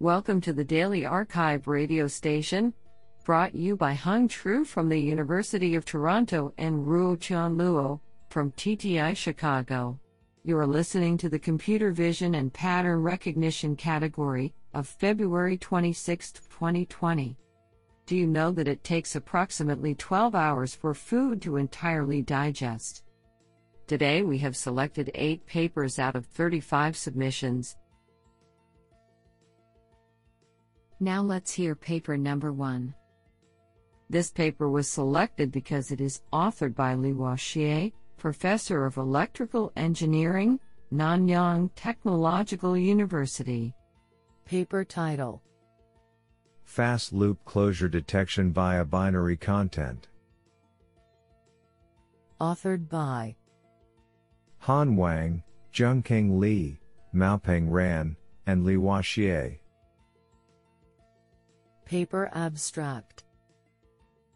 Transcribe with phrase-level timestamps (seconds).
[0.00, 2.72] Welcome to the Daily arXiv radio station,
[3.24, 7.98] brought you by Hung Tru from the University of Toronto and Ruotian Luo
[8.30, 9.98] from TTI Chicago.
[10.44, 17.36] You are listening to the Computer Vision and Pattern Recognition category of February 26, 2020.
[18.06, 23.02] Do you know that it takes approximately 12 hours for food to entirely digest?
[23.88, 27.74] Today we have selected 8 papers out of 35 submissions.
[31.00, 32.92] Now let's hear paper number 1.
[34.10, 40.58] This paper was selected because it is authored by Lihua Xie, Professor of Electrical Engineering,
[40.92, 43.74] Nanyang Technological University.
[44.44, 45.40] Paper title
[46.64, 50.08] Fast loop closure detection via binary content.
[52.40, 53.36] Authored by
[54.60, 56.80] Han Wang, Zhengkeng Li,
[57.14, 59.58] Maopeng Ran, and Lihua Xie.
[61.88, 63.24] Paper Abstract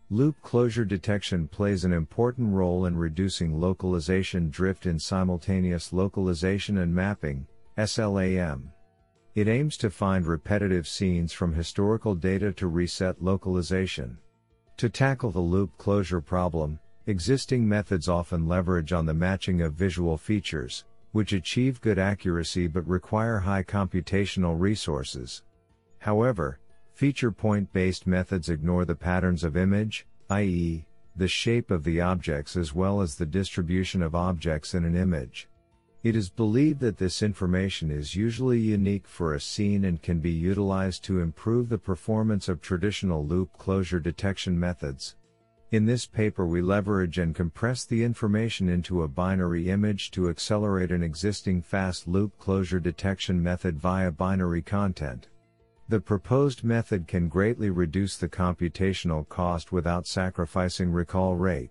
[0.08, 6.94] Loop closure detection plays an important role in reducing localization drift in simultaneous localization and
[6.94, 8.72] mapping, SLAM.
[9.34, 14.16] It aims to find repetitive scenes from historical data to reset localization.
[14.78, 20.16] To tackle the loop closure problem, existing methods often leverage on the matching of visual
[20.16, 25.42] features, which achieve good accuracy but require high computational resources.
[25.98, 26.58] However,
[27.02, 30.84] Feature point based methods ignore the patterns of image, i.e.,
[31.16, 35.48] the shape of the objects as well as the distribution of objects in an image.
[36.04, 40.30] It is believed that this information is usually unique for a scene and can be
[40.30, 45.16] utilized to improve the performance of traditional loop closure detection methods.
[45.72, 50.92] In this paper we leverage and compress the information into a binary image to accelerate
[50.92, 55.26] an existing fast loop closure detection method via binary content.
[55.92, 61.68] The proposed method can greatly reduce the computational cost without sacrificing recall rate.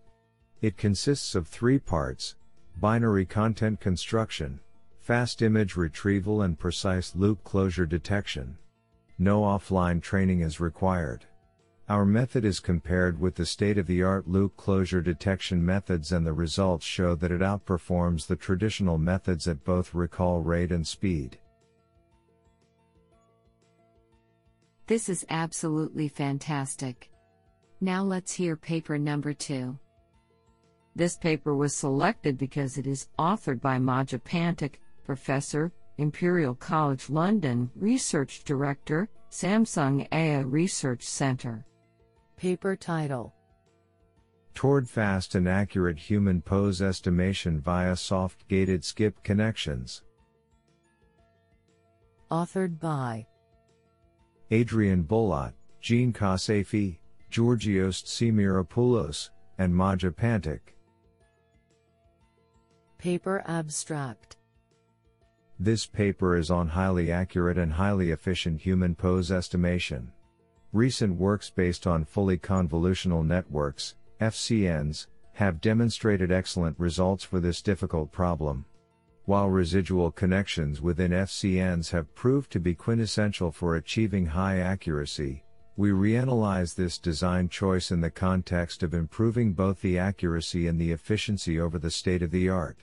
[0.61, 2.35] It consists of three parts
[2.79, 4.59] binary content construction,
[4.99, 8.59] fast image retrieval, and precise loop closure detection.
[9.17, 11.25] No offline training is required.
[11.89, 16.27] Our method is compared with the state of the art loop closure detection methods, and
[16.27, 21.39] the results show that it outperforms the traditional methods at both recall rate and speed.
[24.87, 27.09] This is absolutely fantastic.
[27.79, 29.77] Now let's hear paper number two.
[30.95, 34.75] This paper was selected because it is authored by Maja Pantic,
[35.05, 41.65] Professor, Imperial College London, Research Director, Samsung AI Research Center.
[42.37, 43.33] Paper title
[44.53, 50.03] Toward fast and accurate human pose estimation via soft gated skip connections.
[52.29, 53.25] Authored by
[54.53, 56.97] Adrian Bulat, Jean Kossaifi,
[57.29, 60.59] Georgios Tzimiropoulos, and Maja Pantic.
[62.97, 64.35] Paper Abstract
[65.57, 70.11] This paper is on highly accurate and highly efficient human pose estimation.
[70.73, 78.11] Recent works based on fully convolutional networks, FCNs, have demonstrated excellent results for this difficult
[78.11, 78.65] problem.
[79.25, 85.43] While residual connections within FCNs have proved to be quintessential for achieving high accuracy,
[85.77, 90.91] we reanalyze this design choice in the context of improving both the accuracy and the
[90.91, 92.79] efficiency over the state of the art.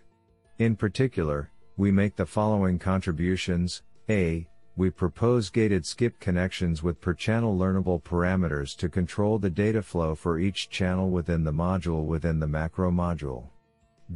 [0.58, 4.48] In particular, we make the following contributions A.
[4.76, 10.14] We propose gated skip connections with per channel learnable parameters to control the data flow
[10.14, 13.48] for each channel within the module within the macro module.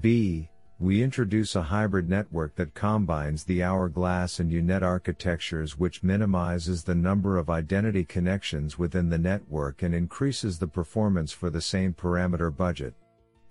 [0.00, 0.49] B
[0.82, 6.94] we introduce a hybrid network that combines the hourglass and U-Net architectures which minimizes the
[6.94, 12.54] number of identity connections within the network and increases the performance for the same parameter
[12.54, 12.94] budget.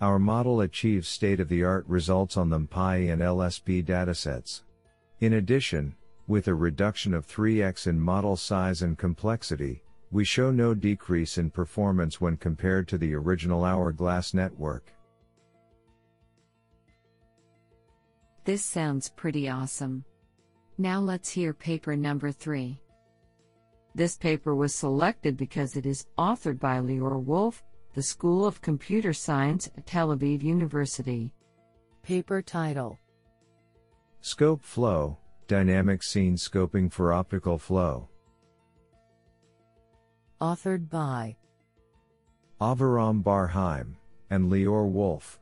[0.02, 4.64] Our model achieves state-of-the-art results on the MPI and LSP datasets.
[5.22, 5.96] In addition,
[6.28, 11.50] with a reduction of 3x in model size and complexity, we show no decrease in
[11.50, 14.92] performance when compared to the original hourglass network.
[18.44, 20.04] This sounds pretty awesome.
[20.78, 22.82] Now let's hear paper number 3.
[23.94, 29.14] This paper was selected because it is authored by Lior Wolf, the School of Computer
[29.14, 31.34] Science at Tel Aviv University.
[32.02, 32.98] Paper title
[34.22, 35.18] Scope Flow
[35.48, 38.08] Dynamic Scene Scoping for Optical Flow.
[40.40, 41.36] Authored by
[42.62, 43.98] Aviram Bar-Haim
[44.30, 45.41] and Lior Wolf.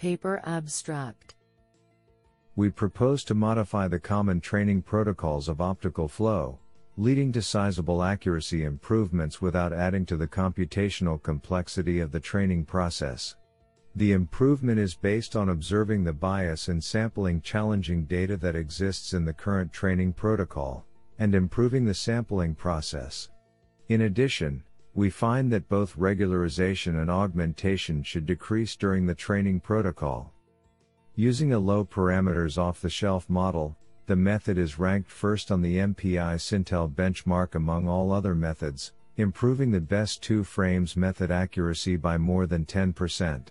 [0.00, 1.34] Paper Abstract
[2.56, 6.58] we propose to modify the common training protocols of optical flow,
[6.96, 13.36] leading to sizable accuracy improvements without adding to the computational complexity of the training process.
[13.94, 19.26] The improvement is based on observing the bias in sampling challenging data that exists in
[19.26, 20.86] the current training protocol,
[21.18, 23.28] and improving the sampling process.
[23.90, 24.62] In addition,
[24.94, 30.32] we find that both regularization and augmentation should decrease during the training protocol.
[31.14, 33.76] Using a low parameters off the shelf model,
[34.06, 39.70] the method is ranked first on the MPI Sintel benchmark among all other methods, improving
[39.70, 43.48] the best two frames method accuracy by more than 10%.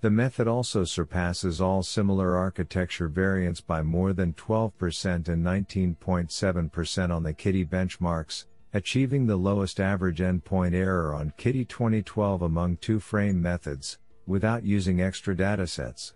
[0.00, 7.22] The method also surpasses all similar architecture variants by more than 12% and 19.7% on
[7.22, 13.40] the KITTI benchmarks, achieving the lowest average endpoint error on KITTI 2012 among two frame
[13.40, 16.12] methods, without using extra datasets.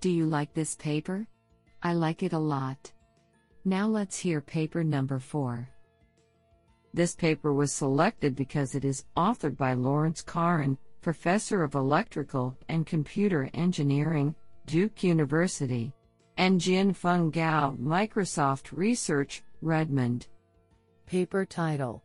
[0.00, 1.26] Do you like this paper?
[1.82, 2.92] I like it a lot.
[3.64, 5.68] Now let's hear paper number 4.
[6.94, 12.86] This paper was selected because it is authored by Lawrence Carin, Professor of Electrical and
[12.86, 14.34] Computer Engineering,
[14.66, 15.92] Duke University,
[16.38, 20.28] and Jianfeng Gao, Microsoft Research, Redmond.
[21.06, 22.02] Paper title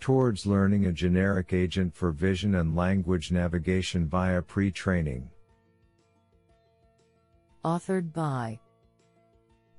[0.00, 5.30] Towards Learning a Generic Agent for Vision and Language Navigation via Pre Training.
[7.64, 8.58] Authored by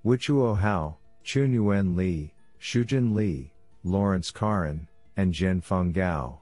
[0.05, 3.51] Weituo Hao, Chunyuan Li, Xiujun Li,
[3.83, 4.87] Lawrence Carin,
[5.17, 6.39] and Jianfeng Gao.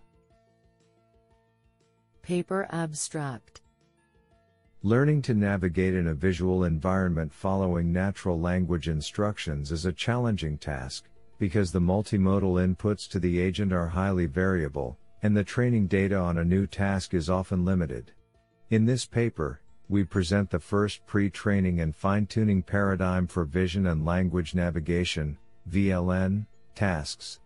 [2.21, 3.62] Paper Abstract
[4.85, 11.05] Learning to navigate in a visual environment following natural language instructions is a challenging task,
[11.39, 16.39] because the multimodal inputs to the agent are highly variable, and the training data on
[16.39, 18.11] a new task is often limited.
[18.71, 24.53] In this paper, we present the first pre-training and fine-tuning paradigm for vision and language
[24.53, 25.37] navigation,
[25.71, 26.45] VLN,
[26.75, 27.39] tasks.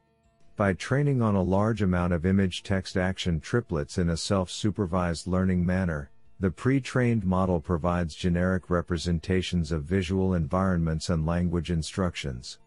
[0.56, 5.64] By training on a large amount of image text action triplets in a self-supervised learning
[5.64, 12.60] manner, the pre-trained model provides generic representations of visual environments and language instructions.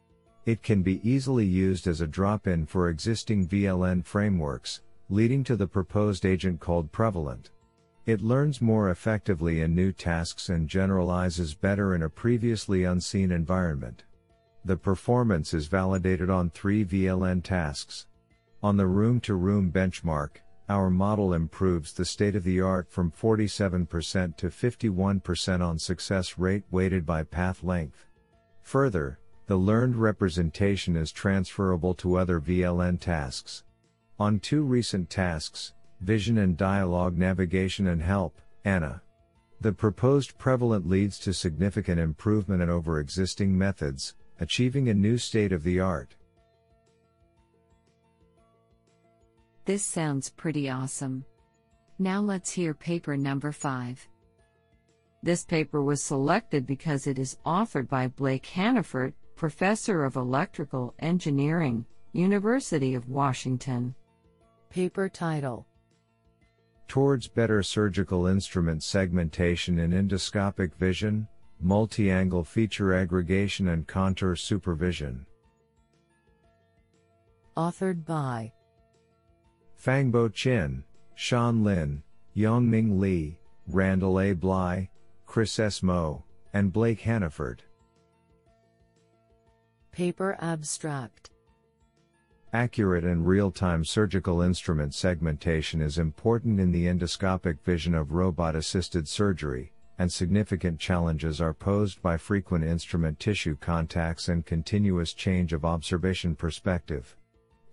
[0.44, 5.66] It can be easily used as a drop-in for existing VLN frameworks, leading to the
[5.66, 7.50] proposed agent called Prevalent.
[8.06, 14.02] It learns more effectively in new tasks and generalizes better in a previously unseen environment.
[14.64, 18.06] The performance is validated on three VLN tasks.
[18.62, 20.38] On the room to room benchmark,
[20.70, 26.62] our model improves the state of the art from 47% to 51% on success rate
[26.70, 28.06] weighted by path length.
[28.62, 29.18] Further,
[29.48, 33.64] the learned representation is transferable to other VLN tasks.
[34.20, 35.72] On two recent tasks,
[36.02, 39.02] Vision and Dialogue Navigation and Help, ANNA.
[39.60, 45.64] The proposed prevalent leads to significant improvement over existing methods, achieving a new state of
[45.64, 46.14] the art.
[49.70, 51.24] This sounds pretty awesome.
[52.00, 54.08] Now let's hear paper number 5.
[55.22, 61.86] This paper was selected because it is authored by Blake Hannaford, Professor of Electrical Engineering,
[62.12, 63.94] University of Washington.
[64.70, 65.68] Paper title
[66.88, 71.28] Towards Better Surgical Instrument Segmentation in Endoscopic Vision,
[71.60, 75.24] multi-angle feature aggregation and contour supervision.
[77.56, 78.52] Authored by
[79.82, 80.82] Fangbo Qin,
[81.14, 82.02] Sean Lin,
[82.36, 84.32] Yangming Li, Randall A.
[84.34, 84.90] Bly,
[85.24, 85.82] Kris S.
[85.82, 86.22] Moe,
[86.52, 87.62] and Blake Hannaford.
[89.90, 91.30] Paper Abstract
[92.52, 99.72] Accurate and real-time surgical instrument segmentation is important in the endoscopic vision of robot-assisted surgery,
[99.98, 106.34] and significant challenges are posed by frequent instrument tissue contacts and continuous change of observation
[106.34, 107.16] perspective.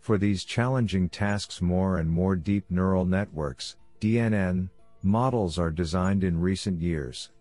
[0.08, 4.70] For these challenging tasks more and more deep neural networks, DNN,
[5.04, 7.32] models are designed in recent years.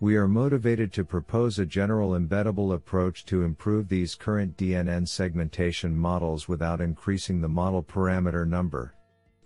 [0.00, 5.96] We are motivated to propose a general embeddable approach to improve these current DNN segmentation
[5.96, 8.96] models without increasing the model parameter number.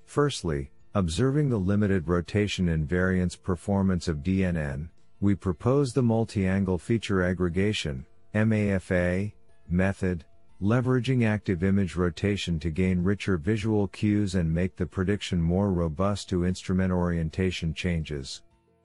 [0.07, 4.89] Firstly, Observing the limited rotation invariance performance of DNN,
[5.21, 9.33] we propose the multi-angle feature aggregation, MAFA,
[9.69, 10.25] method,
[10.63, 16.29] leveraging active image rotation to gain richer visual cues and make the prediction more robust
[16.29, 18.43] to instrument orientation changes.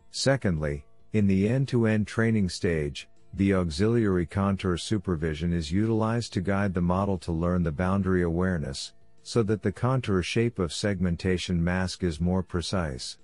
[0.09, 6.81] Secondly, in the end-to-end training stage, the auxiliary contour supervision is utilized to guide the
[6.81, 12.19] model to learn the boundary awareness, so that the contour shape of segmentation mask is
[12.19, 13.19] more precise.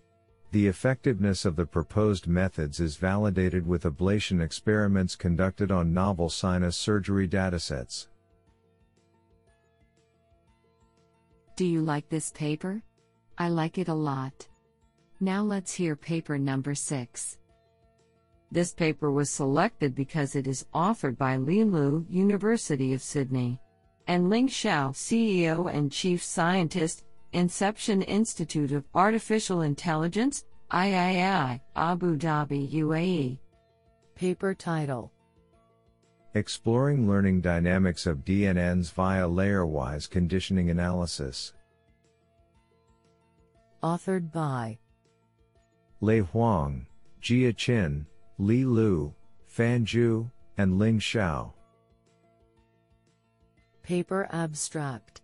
[0.51, 6.77] The effectiveness of the proposed methods is validated with ablation experiments conducted on novel sinus
[6.77, 8.09] surgery datasets.
[11.55, 12.81] Do you like this paper?
[13.37, 14.47] I like it a lot.
[15.19, 17.37] Now let's hear paper number 6.
[18.51, 23.59] This paper was selected because it is authored by Li Liu, University of Sydney,
[24.07, 32.71] and Ling Shao, CEO and Chief Scientist, Inception Institute of Artificial Intelligence, III, Abu Dhabi,
[32.73, 33.37] UAE.
[34.15, 35.12] Paper title
[36.35, 41.53] Exploring learning dynamics of DNNs via layer-wise conditioning analysis.
[43.83, 44.79] Authored by
[46.01, 46.87] Lei Huang,
[47.21, 48.07] Jie Qin,
[48.39, 49.13] Li Liu,
[49.45, 51.53] Fan Zhu, and Ling Shao.
[53.83, 55.21] Paper Abstract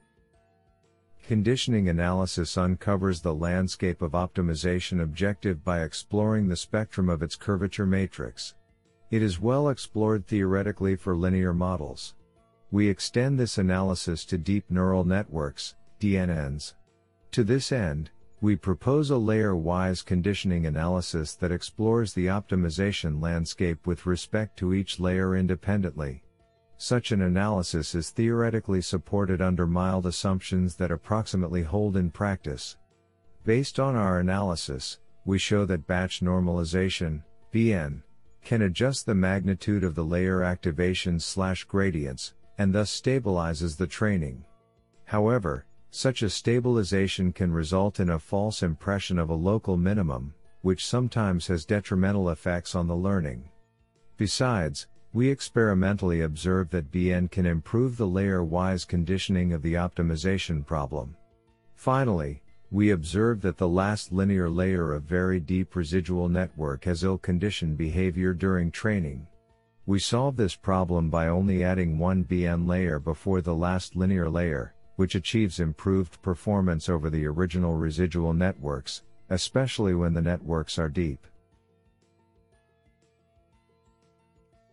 [1.25, 7.87] Conditioning analysis uncovers the landscape of optimization objective by exploring the spectrum of its curvature
[7.87, 8.53] matrix.
[9.11, 12.13] It is well explored theoretically for linear models.
[12.69, 16.73] We extend this analysis to deep neural networks, DNNs.
[17.31, 18.11] To this end,
[18.41, 24.99] we propose a layer-wise conditioning analysis that explores the optimization landscape with respect to each
[24.99, 26.23] layer independently.
[26.77, 32.77] Such an analysis is theoretically supported under mild assumptions that approximately hold in practice.
[33.43, 38.03] Based on our analysis, we show that batch normalization, BN,
[38.43, 44.43] can adjust the magnitude of the layer activations slash gradients, and thus stabilizes the training.
[45.05, 50.85] However, such a stabilization can result in a false impression of a local minimum, which
[50.85, 53.49] sometimes has detrimental effects on the learning.
[54.17, 61.15] Besides, we experimentally observe that BN can improve the layer-wise conditioning of the optimization problem.
[61.75, 67.77] Finally, we observe that the last linear layer of very deep residual network has ill-conditioned
[67.77, 69.25] behavior during training.
[69.87, 74.75] We solve this problem by only adding one BN layer before the last linear layer,
[74.97, 81.25] which achieves improved performance over the original residual networks, especially when the networks are deep.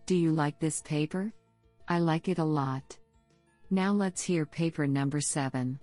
[0.05, 1.33] Do you like this paper?
[1.89, 2.99] I like it a lot.
[3.71, 5.79] Now let's hear paper number 7.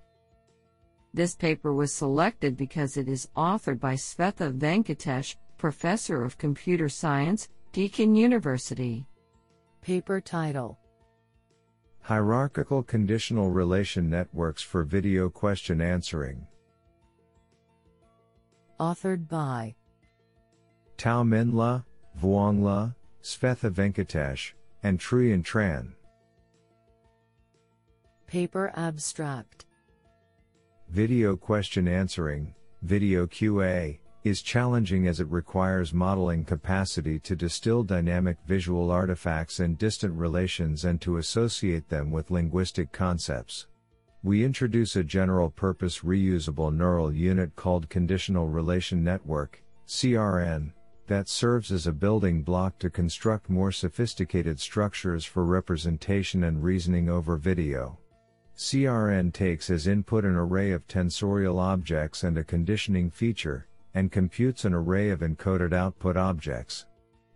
[1.15, 7.50] This paper was selected because it is authored by Svetha Venkatesh, Professor of Computer Science,
[7.72, 9.05] Deakin University.
[9.82, 10.79] Paper title
[12.01, 16.48] Hierarchical Conditional Relation Networks for Video Question Answering.
[18.79, 19.75] Authored by
[20.98, 21.86] Thao Minh Le,
[22.20, 25.93] Vuong Le, Svetha Venkatesh, and Truyen Tran.
[28.25, 29.65] Paper Abstract
[30.94, 38.38] Video question answering, video QA, is challenging as it requires modeling capacity to distill dynamic
[38.46, 43.66] visual artifacts and distant relations and to associate them with linguistic concepts.
[44.22, 50.74] We introduce a general purpose reusable neural unit called Conditional Relation Network, CRN,
[51.08, 57.10] that serves as a building block to construct more sophisticated structures for representation and reasoning
[57.10, 57.98] over video.
[58.55, 64.63] CRN takes as input an array of tensorial objects and a conditioning feature, and computes
[64.63, 66.86] an array of encoded output objects.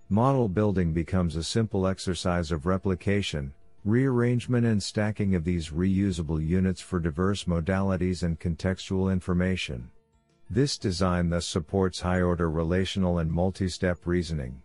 [0.10, 6.82] Model building becomes a simple exercise of replication, rearrangement and stacking of these reusable units
[6.82, 9.90] for diverse modalities and contextual information.
[10.50, 14.62] This design thus supports high-order relational and multi-step reasoning.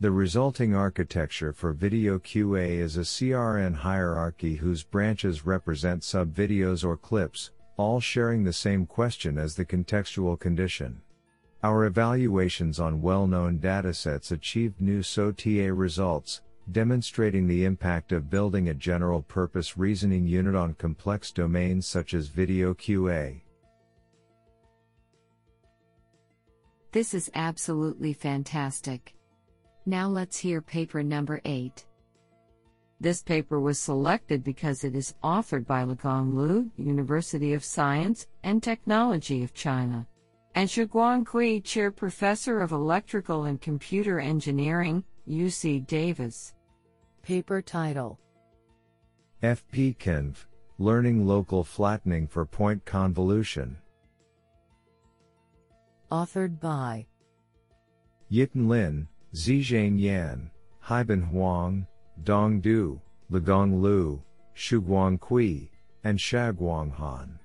[0.00, 6.96] The resulting architecture for Video QA is a CRN hierarchy whose branches represent sub-videos or
[6.96, 11.00] clips, all sharing the same question as the contextual condition.
[11.62, 18.74] Our evaluations on well-known datasets achieved new SOTA results, demonstrating the impact of building a
[18.74, 23.40] general-purpose reasoning unit on complex domains such as Video QA.
[26.90, 29.13] This is absolutely fantastic.
[29.86, 31.84] Now let's hear paper number 8.
[33.00, 38.62] This paper was selected because it is authored by Ligang Liu, University of Science and
[38.62, 40.06] Technology of China,
[40.54, 46.54] and Shuguang Cui, Chair Professor of Electrical and Computer Engineering, UC Davis.
[47.22, 48.18] Paper title
[49.42, 50.36] FPConv
[50.78, 53.76] Learning Local Flattening for Point Convolution.
[56.10, 57.06] Authored by
[58.32, 60.50] Yiqun Lin, Zizheng Yan,
[60.86, 61.86] Haibin Huang,
[62.22, 63.00] Dong Du,
[63.30, 64.22] Ligang Liu,
[64.56, 65.70] Shuguang Cui,
[66.04, 67.38] and Xiaoguang Han.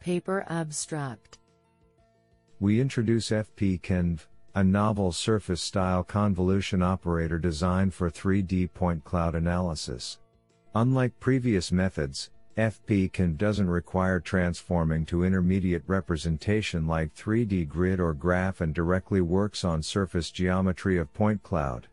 [0.00, 1.38] Paper Abstract
[2.60, 10.18] we introduce FP-Conv, a novel surface-style convolution operator designed for 3D point cloud analysis.
[10.74, 18.60] Unlike previous methods, FP-Conv doesn't require transforming to intermediate representation like 3D grid or graph
[18.60, 21.86] and directly works on surface geometry of point cloud.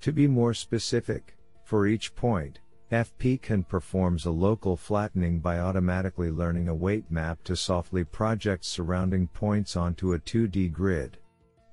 [0.00, 2.58] To be more specific, for each point,
[2.90, 9.28] FP-Conv performs a local flattening by automatically learning a weight map to softly project surrounding
[9.28, 11.18] points onto a 2D grid.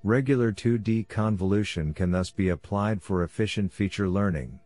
[0.03, 4.60] Regular 2D convolution can thus be applied for efficient feature learning.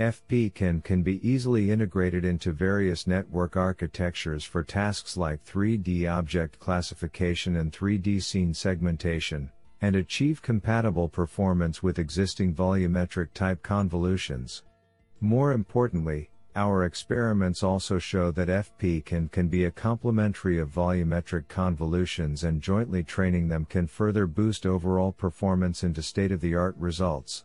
[0.00, 7.54] FP-Conv can be easily integrated into various network architectures for tasks like 3D object classification
[7.56, 14.64] and 3D scene segmentation, and achieve compatible performance with existing volumetric type convolutions.
[15.20, 22.42] More importantly, our experiments also show that FP-Conv can be a complementary of volumetric convolutions
[22.42, 27.44] and jointly training them can further boost overall performance into state-of-the-art results.